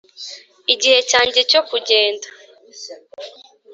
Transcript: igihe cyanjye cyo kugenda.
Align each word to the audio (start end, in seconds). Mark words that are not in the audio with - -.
igihe 0.73 0.99
cyanjye 1.09 1.39
cyo 1.51 1.61
kugenda. 1.69 2.27